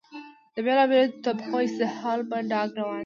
[0.53, 2.99] د بېلا بېلو طبقو استحصال په ډاګه روان دی.